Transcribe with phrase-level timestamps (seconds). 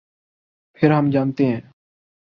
[0.73, 1.61] پھر ہم جانتے ہیں۔